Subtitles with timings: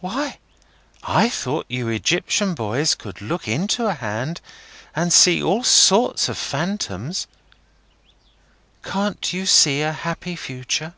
[0.00, 0.38] "Why,
[1.02, 4.40] I thought you Egyptian boys could look into a hand
[4.96, 7.26] and see all sorts of phantoms.
[8.82, 10.94] Can't you see a happy Future?"